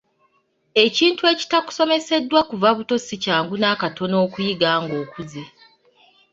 [0.83, 5.43] Ekintu ekitakusomeseddwa kuva buto si kyangu n'akatono okukiyiga ng'okuze.